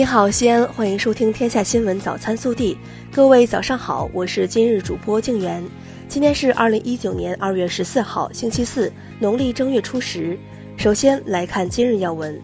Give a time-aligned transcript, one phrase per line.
[0.00, 2.72] 你好，西安，欢迎收听《天下新闻早餐速递》。
[3.14, 5.62] 各位早上好，我是今日主播静媛。
[6.08, 10.38] 今天是二零一九年二月十四号，星期四，农历正月初十。
[10.78, 12.40] 首先来看今日要闻。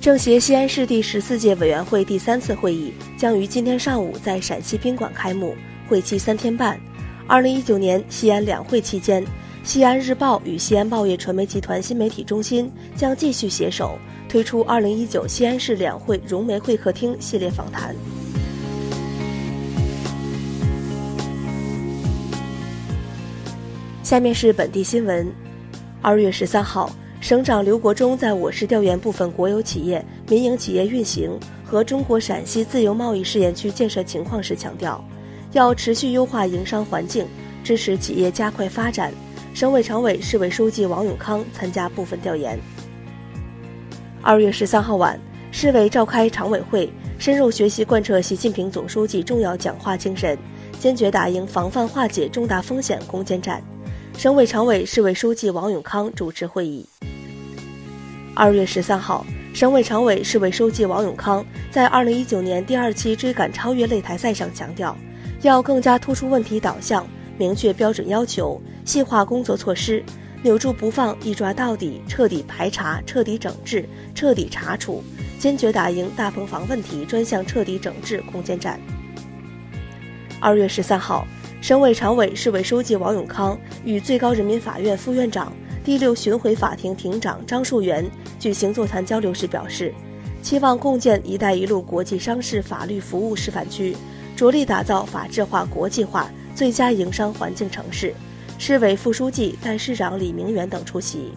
[0.00, 5.54] 政协西安市第十四届委员会第三次会议将于今天上午在陕西宾馆开幕，
[5.90, 6.80] 会期三天半。
[7.26, 9.22] 二零一九年西安两会期间，
[9.64, 13.98] 西安日报与西安报业传媒集团新媒体中心将继续携手。
[14.28, 17.94] 推出二零一九西安市两会融媒会客厅系列访谈。
[24.02, 25.32] 下面是本地新闻。
[26.02, 31.30] 二月十三号，省长刘国中在我市调研部分国有企业、民营企业运行
[31.64, 35.02] 和中国陕西自由贸易试验区建设情况时强调，
[35.52, 37.26] 要持续优化营商环境，
[37.62, 39.10] 支持企业加快发展。
[39.54, 42.58] 省委常委、市委书记王永康参加部分调研。
[44.20, 45.16] 二月十三号晚，
[45.52, 50.36] 市委召开常委会，深入学习贯彻习近平总书记重要讲话精神，
[50.80, 53.62] 坚决打赢防范化解重大风险攻坚战。
[54.18, 56.84] 省委常委、市委书记王永康主持会议。
[58.34, 64.96] 二月十三号，省委常委、市委书记王永康在二零一九年第二期追赶超越擂台赛上强调，
[65.42, 70.02] 要更加突出问题导向，明确标准要求，细化工作措施。
[70.42, 75.02] 扭住不放，一抓到底，彻底排查，彻底整治，彻底查处，
[75.38, 78.78] 坚决打赢大棚房问题专项彻底整治攻坚战。
[80.40, 81.26] 二月十三号，
[81.62, 85.50] 省委常委、市委书记王永康与最高人民法院副院长、
[85.82, 88.04] 第六巡回法庭庭长张树元
[88.38, 89.94] 举行座谈交流时表示，
[90.42, 93.96] 期望共建“一带一路”国际商事法律服务示范区，
[94.36, 98.14] 着力打造法治化、国际化、最佳营商环境城市。
[98.56, 101.32] 市委副书记、代市长李明远等出席。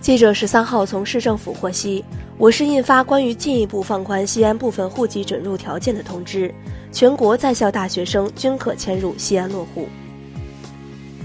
[0.00, 2.04] 记者十三号从市政府获悉，
[2.38, 6.52] 我市印发关于进一步放宽西安部分户籍准入条件的通知，
[6.90, 9.86] 全国在校大学生均可迁入西安落户。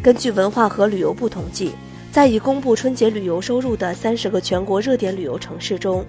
[0.03, 1.71] 根据文化和旅游部统计，
[2.11, 6.05] 在已公布春节旅游收入的三十个全国热点旅游城市中，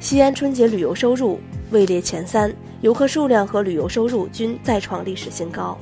[0.00, 1.38] 西安春节旅游收入
[1.70, 5.78] 位列前三，游客数量和旅游收入均再创历史新高。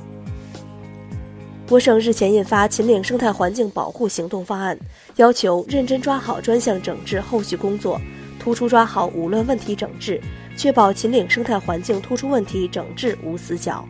[1.69, 4.75] 我省日前印发《秦岭生态环境保护行动方案》，
[5.17, 8.01] 要求认真抓好专项整治后续工作，
[8.39, 10.19] 突出抓好五乱问题整治，
[10.57, 13.87] 确保秦岭生态环境突出问题整治无死角。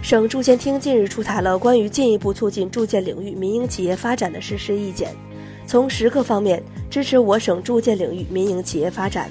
[0.00, 5.10] 省住建厅近日出台了关于进一步促进住建领域民营企业发展的实施意见，
[5.66, 9.28] 从十个方面支持我省住建领域民营企业发展。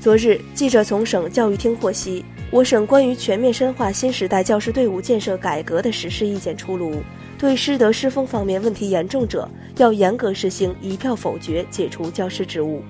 [0.00, 2.24] 昨日，记者从省教育厅获悉。
[2.52, 7.02] 我省关于全面深化新时代教师队伍建设改革的实施意见出炉，
[7.36, 9.48] 对师德师风方面问题严重者，
[9.78, 12.82] 要严格实行一票否决解除教师职务。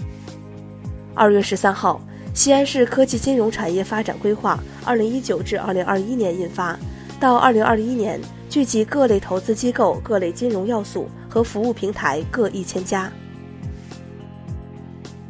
[1.14, 2.00] 二月十三号，
[2.34, 6.78] 西安市科技金融产业发展规划（二零一九至二零二一年）印发，
[7.18, 13.10] 到二零二一年，聚集各类投资机构、各类金融要素和服务平台各一千家。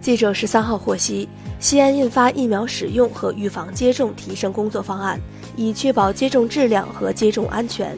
[0.00, 1.28] 记者十三号获悉。
[1.58, 5.18] 西安印发疫苗使用和预防接种提升工作方案，
[5.56, 7.96] 以确保接种质量和接种安全。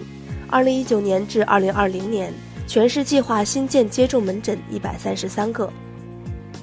[0.48, 2.32] 二零一九年至二零二零年，
[2.66, 5.70] 全市计划新建接种门诊一百三十三个。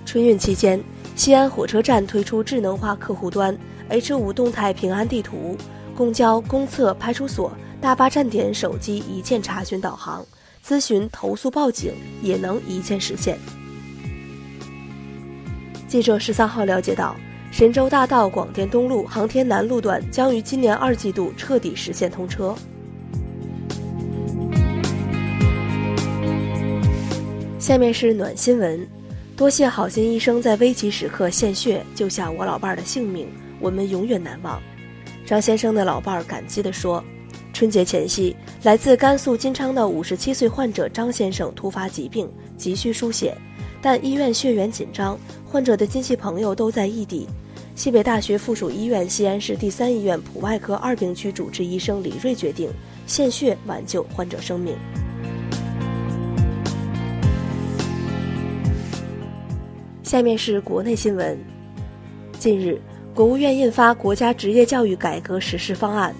[0.05, 0.81] 春运期间，
[1.15, 3.55] 西安火车站推出智能化客户端
[3.89, 5.57] H 五动态平安地图，
[5.95, 7.51] 公交、公厕、派出所、
[7.81, 10.25] 大巴站点手机一键查询导航，
[10.65, 13.37] 咨询、投诉、报警也能一键实现。
[15.95, 17.15] 记者十三号了解到，
[17.51, 22.53] 神州大道广电东路航天南路段将于今年二季度彻底实现通车。
[27.57, 28.85] 下面是暖新闻，
[29.37, 33.29] 多谢好心医生在危急时刻献血救下我老伴儿的性命，
[33.61, 34.61] 我们永远难忘。
[35.25, 37.01] 张先生的老伴儿感激地说
[37.53, 43.33] ：“春节前夕，来自甘肃金昌的五十七岁患者张先生突发疾病，急需输血，
[43.85, 45.15] 但医院血源紧张。”
[45.45, 47.27] 患者的亲戚朋友都在异地，
[47.75, 52.67] 西北大学附属医院西安市第三医院普外科二病区主治医生李瑞决定
[53.05, 54.75] 献血挽救患者生命。
[60.01, 61.37] 下面是国内新闻。
[62.39, 62.81] 近日，
[63.13, 66.11] 国务院印发《国家职业教育改革实施方案》，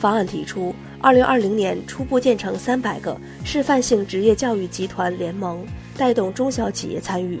[0.00, 7.40] 方案提出，二零二零年初步建成三百个示范性职业教育集团联盟，带动中小企业参与。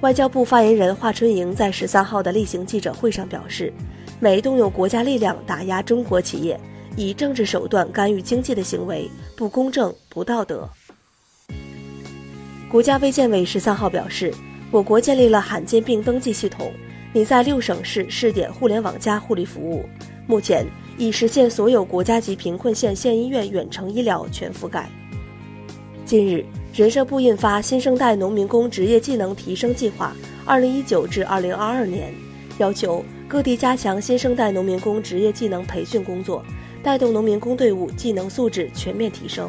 [0.00, 3.72] 外交部发言人华春莹在十三号的例行记者会上表示，
[4.20, 6.60] 美动用国家力量打压中国企业，
[6.96, 10.68] 以政治手段干预经济的行为不公正、不道德。
[12.70, 14.34] 国家卫健委十三号表示，
[14.70, 16.70] 我国建立了罕见病登记系统，
[17.12, 19.84] 拟在六省市试点互联网加护理服务，
[20.26, 20.66] 目前
[20.98, 24.90] 已实现所有国家级贫困县县医院远程医疗全覆盖。
[26.04, 30.14] 近日，人社部印发《新生代农民工职业技能提升计划
[30.44, 32.12] （二零一九至二零二二年）》，
[32.58, 36.44] 要求各地加强新生代农民工职业技能培训工作，
[36.82, 39.48] 带动农民工队伍技能素质全面提升。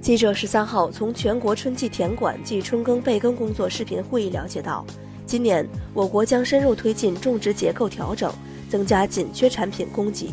[0.00, 4.86] 记者十三号从全国春季田管暨春耕备耕工作视频会议了解到，
[5.26, 8.32] 今年我国将深入推进种植结构调整，
[8.70, 10.30] 增加紧缺产品供给。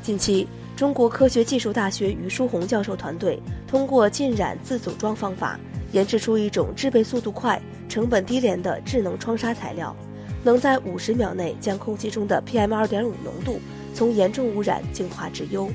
[0.00, 0.46] 近期。
[0.82, 5.56] 中国科学技术大学于书红教授团队通过浸染自组装方法，
[5.92, 9.94] 研制出一种制备速度快、成本低廉的智能窗纱材料，
[10.42, 13.60] 能在五十秒内将空气中的 PM2.5 浓度
[13.94, 15.70] 从严重污染净化至优。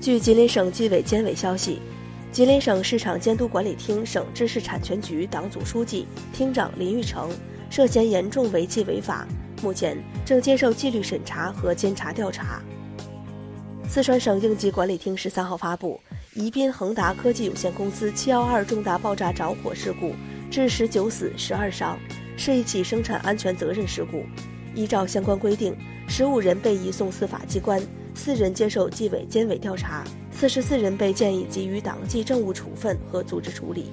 [0.00, 1.78] 据吉林省纪委监委消息，
[2.32, 7.28] 吉林省市场监督管理厅省知识产权局党组书记、厅长林玉成
[7.68, 9.28] 涉嫌严重违纪违法，
[9.62, 12.62] 目前正接受纪律审查和监察调查。
[13.92, 16.00] 四川省应急管理厅十三号发布，
[16.32, 20.14] 宜宾恒达科技有限公司七幺二重大爆炸着火事故，
[20.50, 21.98] 致十九死十二伤，
[22.34, 24.24] 是一起生产安全责任事故。
[24.74, 25.76] 依照相关规定，
[26.08, 27.82] 十五人被移送司法机关，
[28.14, 33.92] 四人接受纪委监委调查，四十四人被建议给予党纪政务处分和组织处理。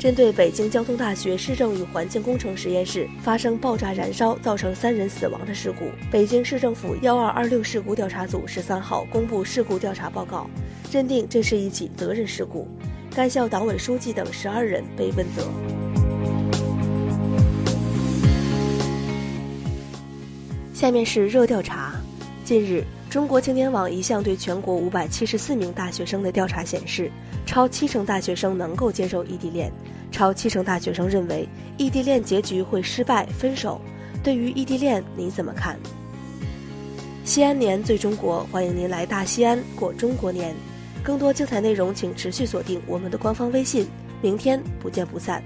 [0.00, 10.48] 针对北京交通大学市政与环境工程实验室发生爆炸燃烧造成三人死亡的事故，北京市政府幺二二六事故调查组十三号公布事故调查报告，
[10.90, 12.66] 认定这是一起责任事故，
[13.14, 15.46] 该校党委书记等十二人被问责。
[20.72, 21.92] 下面是热调查，
[22.42, 22.82] 近日。
[23.10, 27.10] 中国青年网一项对全国五百七十四名大学生的调查显示，
[27.44, 29.72] 超七成大学生能够接受异地恋，
[30.12, 33.80] 超七成大学生认为异地恋结局会失败分手。
[34.22, 35.76] 对于异地恋，你怎么看？
[37.24, 40.54] 西安年最中国，欢迎您来大西安过中国年。
[41.02, 43.88] 更多精彩内容，请持续锁定我们的官方微信。
[44.22, 45.42] 明天不见不散。